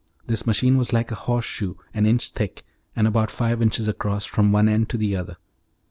[0.25, 2.65] This machine was like a horse shoe, an inch thick
[2.95, 5.37] and about five inches across from one end to the other.